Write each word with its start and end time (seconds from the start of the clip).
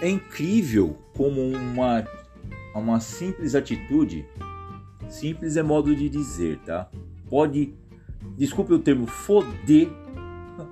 é 0.00 0.08
incrível 0.08 0.96
como 1.16 1.40
uma, 1.40 2.04
uma 2.74 3.00
simples 3.00 3.54
atitude, 3.54 4.26
simples 5.08 5.56
é 5.56 5.62
modo 5.62 5.94
de 5.94 6.08
dizer, 6.08 6.58
tá? 6.64 6.88
Pode, 7.28 7.74
desculpe 8.36 8.72
o 8.72 8.78
termo, 8.78 9.06
foder 9.06 9.88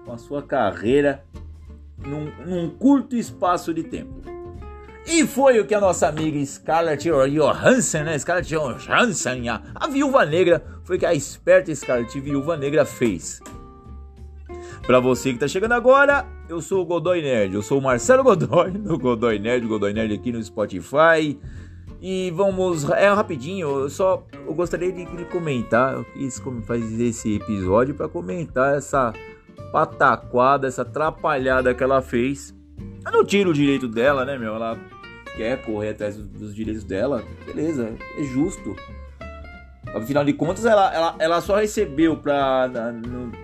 a 0.08 0.18
sua 0.18 0.42
carreira 0.42 1.24
num, 1.98 2.30
num 2.44 2.70
curto 2.70 3.16
espaço 3.16 3.74
de 3.74 3.82
tempo. 3.82 4.14
E 5.06 5.24
foi 5.24 5.60
o 5.60 5.66
que 5.66 5.74
a 5.74 5.80
nossa 5.80 6.08
amiga 6.08 6.44
Scarlett 6.44 7.08
Johansson, 7.08 8.02
né? 8.02 8.18
Scarlett 8.18 8.52
Johansson, 8.52 9.48
a, 9.48 9.62
a 9.74 9.86
viúva 9.86 10.26
negra, 10.26 10.64
foi 10.82 10.98
que 10.98 11.06
a 11.06 11.14
esperta 11.14 11.72
Scarlett 11.72 12.18
Viúva 12.20 12.56
Negra 12.56 12.84
fez. 12.84 13.40
Para 14.86 15.00
você 15.00 15.32
que 15.32 15.38
tá 15.40 15.48
chegando 15.48 15.72
agora, 15.72 16.24
eu 16.48 16.62
sou 16.62 16.82
o 16.82 16.84
Godoy 16.84 17.20
Nerd, 17.20 17.52
eu 17.52 17.62
sou 17.62 17.80
o 17.80 17.82
Marcelo 17.82 18.22
Godoy, 18.22 18.70
do 18.78 18.96
Godoy 18.96 19.36
Nerd, 19.36 19.66
Godoy 19.66 19.92
Nerd 19.92 20.14
aqui 20.14 20.30
no 20.30 20.40
Spotify. 20.40 21.36
E 22.00 22.30
vamos, 22.30 22.88
é 22.90 23.08
rapidinho, 23.12 23.80
eu 23.80 23.90
só 23.90 24.24
eu 24.46 24.54
gostaria 24.54 24.92
de, 24.92 25.04
de 25.04 25.24
comentar, 25.24 25.94
eu 25.94 26.04
quis 26.04 26.40
fazer 26.64 27.04
esse 27.04 27.34
episódio 27.34 27.96
para 27.96 28.08
comentar 28.08 28.76
essa 28.76 29.12
pataquada, 29.72 30.68
essa 30.68 30.82
atrapalhada 30.82 31.74
que 31.74 31.82
ela 31.82 32.00
fez. 32.00 32.54
Eu 33.04 33.10
não 33.10 33.24
tiro 33.24 33.50
o 33.50 33.54
direito 33.54 33.88
dela, 33.88 34.24
né, 34.24 34.38
meu? 34.38 34.54
Ela 34.54 34.78
quer 35.36 35.60
correr 35.64 35.90
atrás 35.90 36.16
dos 36.16 36.54
direitos 36.54 36.84
dela, 36.84 37.24
beleza, 37.44 37.92
é 38.16 38.22
justo. 38.22 38.76
Afinal 39.96 40.24
de 40.24 40.34
contas, 40.34 40.66
ela, 40.66 40.94
ela, 40.94 41.16
ela 41.18 41.40
só 41.40 41.56
recebeu 41.56 42.18
pra, 42.18 42.70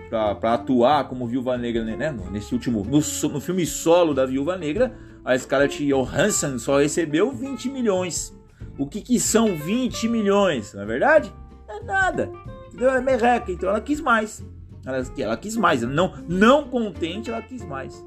pra, 0.07 0.35
pra 0.35 0.53
atuar 0.53 1.07
como 1.07 1.25
Viúva 1.27 1.57
Negra, 1.57 1.83
né? 1.83 2.15
Nesse 2.31 2.53
último. 2.53 2.83
No, 2.83 2.99
no 2.99 3.41
filme 3.41 3.65
solo 3.65 4.13
da 4.13 4.23
Viúva 4.23 4.55
Negra, 4.55 4.93
a 5.25 5.35
Scarlett 5.37 5.83
Johansson 5.83 6.59
só 6.59 6.77
recebeu 6.77 7.31
20 7.31 7.69
milhões. 7.69 8.37
O 8.77 8.85
que, 8.85 9.01
que 9.01 9.19
são 9.19 9.55
20 9.55 10.07
milhões? 10.07 10.75
Não 10.75 10.83
é 10.83 10.85
verdade? 10.85 11.33
É 11.67 11.79
nada. 11.81 12.29
Entendeu? 12.67 12.91
É 12.91 13.01
merreca. 13.01 13.51
Então 13.51 13.69
ela 13.69 13.81
quis 13.81 13.99
mais. 13.99 14.45
Ela, 14.85 15.03
ela 15.17 15.37
quis 15.37 15.57
mais. 15.57 15.81
Não, 15.81 16.13
não 16.29 16.65
contente, 16.65 17.31
ela 17.31 17.41
quis 17.41 17.65
mais. 17.65 18.05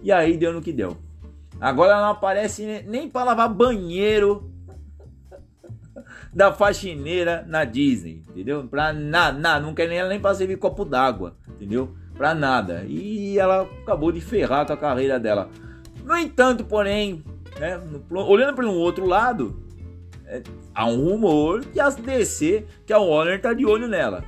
E 0.00 0.12
aí 0.12 0.36
deu 0.36 0.52
no 0.52 0.62
que 0.62 0.72
deu. 0.72 0.96
Agora 1.60 1.92
ela 1.92 2.02
não 2.02 2.10
aparece 2.10 2.84
nem 2.86 3.08
para 3.08 3.24
lavar 3.24 3.52
banheiro 3.52 4.50
da 6.32 6.52
faxineira 6.52 7.44
na 7.48 7.64
Disney, 7.64 8.22
entendeu? 8.28 8.66
Pra 8.68 8.92
nada, 8.92 9.60
não 9.60 9.74
quer 9.74 9.88
nem, 9.88 10.06
nem 10.08 10.20
pra 10.20 10.34
servir 10.34 10.58
copo 10.58 10.84
d'água, 10.84 11.36
entendeu? 11.48 11.94
Pra 12.16 12.34
nada. 12.34 12.84
E 12.86 13.38
ela 13.38 13.62
acabou 13.82 14.12
de 14.12 14.20
ferrar 14.20 14.66
com 14.66 14.72
a 14.72 14.76
carreira 14.76 15.18
dela. 15.18 15.48
No 16.04 16.16
entanto, 16.16 16.64
porém, 16.64 17.24
né, 17.58 17.80
no, 18.10 18.26
olhando 18.26 18.54
para 18.54 18.66
um 18.66 18.76
outro 18.76 19.06
lado, 19.06 19.62
é, 20.26 20.42
há 20.74 20.86
um 20.86 21.04
rumor 21.04 21.64
que 21.64 21.80
a 21.80 21.88
DC, 21.88 22.66
que 22.86 22.92
a 22.92 22.98
Warner 22.98 23.40
tá 23.40 23.52
de 23.52 23.64
olho 23.66 23.88
nela. 23.88 24.24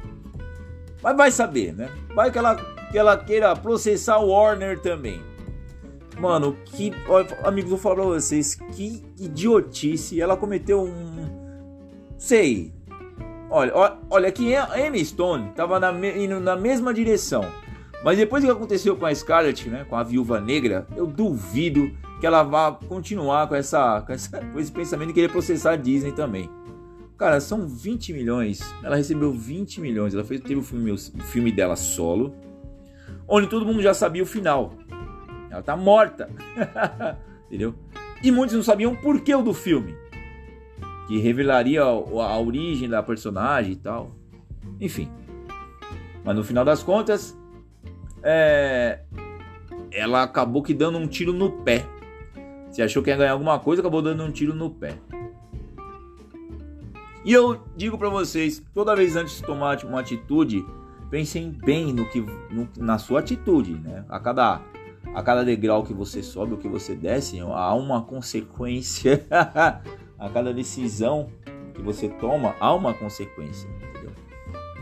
Mas 1.03 1.17
vai 1.17 1.31
saber, 1.31 1.75
né? 1.75 1.91
Vai 2.15 2.31
que 2.31 2.39
ela, 2.39 2.57
que 2.91 2.99
ela 2.99 3.17
queira 3.17 3.55
processar 3.57 4.19
o 4.19 4.29
Warner 4.29 4.79
também. 4.81 5.21
Mano, 6.19 6.57
que. 6.65 6.93
Amigos, 7.43 7.71
vou 7.71 7.79
falar 7.79 7.97
pra 7.97 8.05
vocês, 8.05 8.55
que 8.55 9.03
idiotice. 9.19 10.21
Ela 10.21 10.37
cometeu 10.37 10.83
um 10.83 11.12
Sei. 12.23 12.73
Olha, 13.51 13.73
olha 14.09 14.31
que 14.31 14.55
a 14.55 14.81
Emma 14.81 14.97
Stone 15.05 15.49
estava 15.49 15.81
indo 16.17 16.39
na 16.39 16.55
mesma 16.55 16.95
direção. 16.95 17.45
Mas 18.05 18.17
depois 18.17 18.45
do 18.45 18.47
que 18.47 18.53
aconteceu 18.53 18.97
com 18.97 19.05
a 19.05 19.13
Scarlett, 19.13 19.69
né, 19.69 19.85
com 19.89 19.97
a 19.97 20.05
Viúva 20.05 20.41
Negra, 20.41 20.87
eu 20.97 21.05
duvido 21.05 21.91
que 22.21 22.27
ela 22.27 22.45
vá 22.45 22.71
continuar 22.71 23.49
com, 23.49 23.57
essa, 23.57 24.03
com, 24.07 24.13
essa, 24.13 24.41
com 24.41 24.61
esse 24.61 24.71
pensamento 24.71 25.09
de 25.09 25.15
querer 25.15 25.33
processar 25.33 25.73
a 25.73 25.77
Disney 25.77 26.13
também. 26.13 26.49
Cara, 27.19 27.41
são 27.41 27.67
20 27.67 28.13
milhões. 28.13 28.73
Ela 28.85 28.95
recebeu 28.95 29.33
20 29.33 29.81
milhões. 29.81 30.15
Ela 30.15 30.23
fez, 30.23 30.41
teve 30.41 30.61
o 30.61 30.63
filme, 30.63 30.93
o 30.93 30.97
filme 30.97 31.51
dela 31.51 31.75
solo, 31.75 32.37
onde 33.27 33.49
todo 33.49 33.67
mundo 33.67 33.83
já 33.83 33.95
sabia 33.95 34.23
o 34.23 34.27
final. 34.27 34.75
Ela 35.51 35.61
tá 35.61 35.77
morta. 35.77 36.31
Entendeu? 37.49 37.75
E 38.23 38.31
muitos 38.31 38.55
não 38.55 38.63
sabiam 38.63 38.97
o 39.03 39.43
do 39.43 39.53
filme 39.53 39.97
que 41.13 41.19
revelaria 41.19 41.83
a, 41.83 41.85
a 41.85 42.41
origem 42.41 42.89
da 42.89 43.03
personagem 43.03 43.73
e 43.73 43.77
tal. 43.77 44.13
Enfim. 44.81 45.11
Mas 46.25 46.35
no 46.35 46.43
final 46.43 46.65
das 46.65 46.83
contas, 46.83 47.39
é... 48.23 49.01
ela 49.91 50.23
acabou 50.23 50.63
que 50.63 50.73
dando 50.73 50.97
um 50.97 51.07
tiro 51.07 51.35
no 51.35 51.53
pé. 51.53 51.85
Se 52.71 52.81
achou 52.81 53.03
que 53.03 53.11
ia 53.11 53.17
ganhar 53.17 53.33
alguma 53.33 53.59
coisa, 53.59 53.83
acabou 53.83 54.01
dando 54.01 54.25
um 54.25 54.31
tiro 54.31 54.55
no 54.55 54.71
pé. 54.71 54.95
E 57.27 57.31
eu 57.31 57.63
digo 57.77 57.99
para 57.99 58.09
vocês, 58.09 58.65
toda 58.73 58.97
vez 58.97 59.15
antes 59.15 59.37
de 59.37 59.43
tomar 59.43 59.85
uma 59.85 60.01
atitude, 60.01 60.65
pensem 61.11 61.51
bem 61.51 61.93
no 61.93 62.09
que 62.09 62.23
no, 62.23 62.67
na 62.79 62.97
sua 62.97 63.21
atitude, 63.21 63.75
né? 63.75 64.03
A 64.09 64.19
cada 64.19 64.63
a 65.15 65.23
cada 65.23 65.45
degrau 65.45 65.83
que 65.85 65.93
você 65.93 66.23
sobe 66.23 66.53
ou 66.53 66.59
que 66.59 66.69
você 66.69 66.95
desce, 66.95 67.39
há 67.39 67.75
uma 67.75 68.01
consequência 68.01 69.23
a 70.23 70.29
cada 70.31 70.55
decisão 70.55 71.29
que 71.75 71.83
você 71.83 72.09
toma 72.09 72.55
há 72.61 72.73
uma 72.73 72.95
consequência, 72.95 73.69
entendeu? 73.69 74.13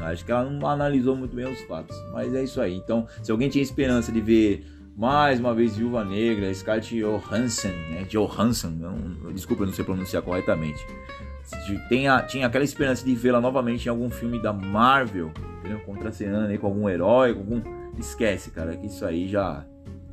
Acho 0.02 0.24
que 0.24 0.30
ela 0.30 0.44
não 0.44 0.68
analisou 0.68 1.16
muito 1.16 1.34
bem 1.34 1.50
os 1.50 1.62
fatos, 1.62 1.96
mas 2.12 2.34
é 2.34 2.44
isso 2.44 2.60
aí. 2.60 2.76
Então, 2.76 3.06
se 3.22 3.32
alguém 3.32 3.48
tinha 3.48 3.62
esperança 3.62 4.12
de 4.12 4.20
ver 4.20 4.66
mais 4.94 5.40
uma 5.40 5.54
vez 5.54 5.76
Viúva 5.76 6.04
Negra, 6.04 6.52
Scarlett 6.52 6.94
Johansson, 6.94 7.68
né? 7.68 8.04
Johansson, 8.08 8.68
não, 8.68 9.32
desculpa, 9.32 9.62
eu 9.62 9.68
não 9.68 9.72
sei 9.72 9.82
pronunciar 9.82 10.22
corretamente. 10.22 10.86
Tinha, 11.88 12.16
aquela 12.46 12.64
esperança 12.64 13.04
de 13.04 13.14
vê-la 13.14 13.40
novamente 13.40 13.86
em 13.86 13.88
algum 13.88 14.10
filme 14.10 14.38
da 14.42 14.52
Marvel, 14.52 15.32
entendeu? 15.58 15.80
Contracenando 15.80 16.48
aí 16.48 16.58
com 16.58 16.66
algum 16.66 16.88
herói, 16.88 17.32
com 17.32 17.40
algum. 17.40 17.62
Esquece, 17.98 18.50
cara, 18.50 18.76
que 18.76 18.86
isso 18.86 19.04
aí 19.06 19.26
já. 19.26 19.64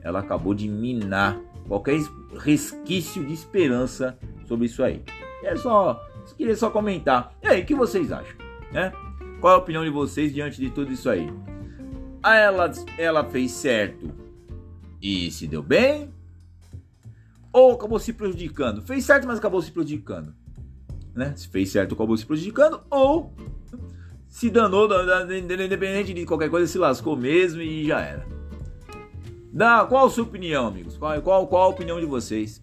Ela 0.01 0.19
acabou 0.19 0.53
de 0.53 0.69
minar 0.69 1.39
qualquer 1.67 1.99
resquício 2.39 3.25
de 3.25 3.33
esperança 3.33 4.17
sobre 4.45 4.65
isso 4.65 4.81
aí. 4.83 5.01
É 5.43 5.55
só, 5.55 6.05
queria 6.35 6.55
só 6.55 6.69
comentar. 6.69 7.33
E 7.43 7.47
aí, 7.47 7.61
o 7.61 7.65
que 7.65 7.75
vocês 7.75 8.11
acham, 8.11 8.35
né? 8.71 8.91
Qual 9.39 9.53
é 9.53 9.55
a 9.55 9.59
opinião 9.59 9.83
de 9.83 9.89
vocês 9.89 10.33
diante 10.33 10.59
de 10.59 10.69
tudo 10.69 10.91
isso 10.91 11.09
aí? 11.09 11.31
Ah, 12.23 12.35
ela, 12.35 12.71
ela 12.97 13.23
fez 13.23 13.51
certo 13.51 14.11
e 15.01 15.29
se 15.31 15.47
deu 15.47 15.61
bem? 15.61 16.13
Ou 17.53 17.73
acabou 17.73 17.99
se 17.99 18.13
prejudicando? 18.13 18.81
Fez 18.81 19.05
certo, 19.05 19.27
mas 19.27 19.37
acabou 19.37 19.61
se 19.61 19.71
prejudicando. 19.71 20.33
Né? 21.15 21.33
Se 21.35 21.47
fez 21.47 21.69
certo, 21.69 21.95
acabou 21.95 22.17
se 22.17 22.25
prejudicando. 22.25 22.81
Ou 22.89 23.33
se 24.27 24.49
danou, 24.49 24.89
independente 25.33 26.13
de 26.13 26.25
qualquer 26.25 26.49
coisa, 26.49 26.67
se 26.67 26.77
lascou 26.77 27.15
mesmo 27.15 27.61
e 27.61 27.87
já 27.87 28.01
era. 28.01 28.25
Dá, 29.51 29.85
qual 29.85 30.05
a 30.05 30.09
sua 30.09 30.23
opinião, 30.23 30.67
amigos? 30.67 30.97
Qual, 30.97 31.19
qual, 31.21 31.47
qual 31.47 31.63
a 31.63 31.67
opinião 31.67 31.99
de 31.99 32.05
vocês? 32.05 32.61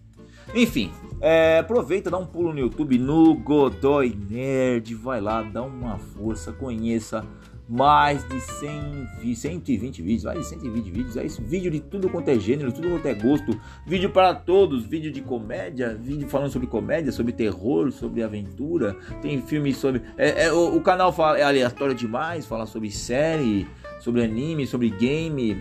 Enfim, 0.53 0.91
é, 1.21 1.59
aproveita, 1.59 2.09
dá 2.09 2.17
um 2.17 2.25
pulo 2.25 2.53
no 2.53 2.59
YouTube, 2.59 2.97
no 2.97 3.35
Godoy 3.35 4.15
Nerd, 4.29 4.93
vai 4.95 5.19
lá, 5.19 5.41
dá 5.41 5.63
uma 5.63 5.97
força, 5.97 6.51
conheça 6.51 7.25
mais 7.67 8.27
de 8.27 8.39
100, 8.39 9.35
120 9.35 10.01
vídeos, 10.01 10.23
mais 10.23 10.39
de 10.39 10.45
120 10.45 10.91
vídeos, 10.91 11.17
é 11.17 11.25
isso, 11.25 11.41
vídeo 11.41 11.71
de 11.71 11.79
tudo 11.79 12.09
quanto 12.09 12.29
é 12.29 12.39
gênero, 12.39 12.71
tudo 12.71 12.89
quanto 12.89 13.07
é 13.07 13.13
gosto, 13.13 13.59
vídeo 13.87 14.11
para 14.11 14.35
todos, 14.35 14.85
vídeo 14.85 15.11
de 15.11 15.21
comédia, 15.21 15.95
vídeo 15.95 16.27
falando 16.29 16.51
sobre 16.51 16.67
comédia, 16.67 17.11
sobre 17.11 17.33
terror, 17.33 17.91
sobre 17.91 18.21
aventura, 18.21 18.95
tem 19.21 19.41
filme 19.41 19.73
sobre, 19.73 20.03
é, 20.15 20.45
é 20.45 20.53
o, 20.53 20.75
o, 20.75 20.81
canal 20.81 21.11
fala, 21.11 21.39
é 21.39 21.43
aleatório 21.43 21.95
demais, 21.95 22.45
fala 22.45 22.67
sobre 22.67 22.91
série, 22.91 23.67
sobre 23.99 24.23
anime, 24.23 24.67
sobre 24.67 24.89
game, 24.91 25.57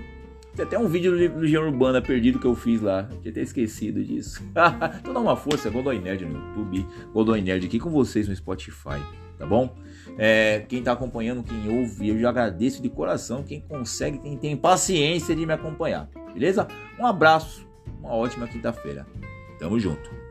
tem 0.55 0.65
até 0.65 0.79
um 0.79 0.87
vídeo 0.87 1.11
do 1.11 1.41
Legião 1.41 1.65
Urbana 1.65 2.01
perdido 2.01 2.39
que 2.39 2.47
eu 2.47 2.55
fiz 2.55 2.81
lá. 2.81 3.09
Tinha 3.21 3.31
até 3.31 3.43
esquecido 3.43 4.03
disso. 4.03 4.43
então 5.01 5.12
dá 5.12 5.21
uma 5.21 5.37
força, 5.37 5.69
Godoy 5.69 5.99
Nerd 5.99 6.25
no 6.25 6.39
YouTube, 6.39 6.87
Godoy 7.12 7.43
Nerd 7.43 7.67
aqui 7.67 7.79
com 7.79 7.91
vocês 7.91 8.29
no 8.29 8.37
Spotify, 8.37 9.03
tá 9.39 9.45
bom? 9.45 9.75
É, 10.17 10.65
quem 10.69 10.83
tá 10.83 10.93
acompanhando, 10.93 11.43
quem 11.43 11.69
ouve, 11.69 12.09
eu 12.09 12.19
já 12.19 12.29
agradeço 12.29 12.81
de 12.81 12.89
coração. 12.89 13.43
Quem 13.43 13.61
consegue, 13.61 14.19
quem 14.19 14.37
tem 14.37 14.56
paciência 14.56 15.35
de 15.35 15.45
me 15.45 15.53
acompanhar, 15.53 16.09
beleza? 16.33 16.69
Um 16.99 17.06
abraço, 17.06 17.67
uma 18.01 18.15
ótima 18.15 18.47
quinta-feira. 18.47 19.06
Tamo 19.59 19.79
junto. 19.79 20.24